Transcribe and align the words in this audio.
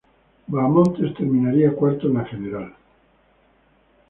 Bahamontes 0.47 1.13
terminaría 1.13 1.75
cuarto 1.75 2.07
en 2.07 2.13
la 2.15 2.25
general. 2.25 2.73